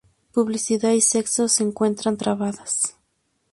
Publicidad 0.31 0.93
y 0.93 1.01
sexo 1.01 1.47
se 1.47 1.61
encuentran 1.61 2.17
trabadas. 2.17 2.97